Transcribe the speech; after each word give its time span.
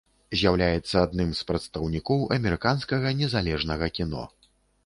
З'яўляецца 0.39 1.03
адным 1.07 1.29
з 1.39 1.43
прадстаўнікоў 1.51 2.25
амерыканскага 2.39 3.15
незалежнага 3.21 3.95
кіно. 4.01 4.27